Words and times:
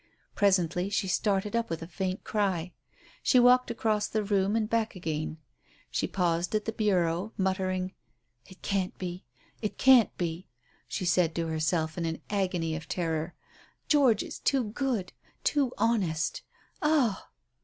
Presently 0.33 0.89
she 0.89 1.07
started 1.07 1.55
up 1.55 1.69
with 1.69 1.83
a 1.83 1.87
faint 1.87 2.23
cry. 2.23 2.73
She 3.21 3.39
walked 3.39 3.69
across 3.69 4.07
the 4.07 4.23
room 4.23 4.55
and 4.55 4.67
back 4.67 4.95
again. 4.95 5.37
She 5.91 6.07
paused 6.07 6.55
at 6.55 6.65
the 6.65 6.71
bureau, 6.71 7.33
muttering 7.37 7.93
"It 8.47 8.63
can't 8.63 8.97
be! 8.97 9.25
It 9.61 9.77
can't 9.77 10.17
be!" 10.17 10.47
she 10.87 11.05
said 11.05 11.35
to 11.35 11.45
herself, 11.45 11.99
in 11.99 12.05
an 12.07 12.19
agony 12.31 12.75
of 12.75 12.87
terror. 12.89 13.35
"George 13.87 14.23
is 14.23 14.39
too 14.39 14.63
good, 14.63 15.13
too 15.43 15.71
honest. 15.77 16.41
Ah!" 16.81 17.29